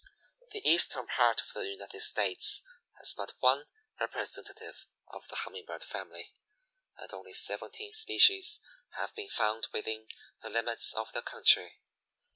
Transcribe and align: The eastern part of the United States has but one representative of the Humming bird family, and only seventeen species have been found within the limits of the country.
The 0.51 0.67
eastern 0.67 1.05
part 1.05 1.41
of 1.41 1.53
the 1.53 1.63
United 1.67 1.99
States 2.01 2.63
has 2.97 3.13
but 3.13 3.35
one 3.39 3.65
representative 3.99 4.87
of 5.09 5.27
the 5.27 5.35
Humming 5.35 5.65
bird 5.65 5.83
family, 5.83 6.33
and 6.97 7.13
only 7.13 7.33
seventeen 7.33 7.91
species 7.93 8.61
have 8.93 9.13
been 9.13 9.29
found 9.29 9.67
within 9.71 10.07
the 10.41 10.49
limits 10.49 10.95
of 10.95 11.11
the 11.11 11.21
country. 11.21 11.79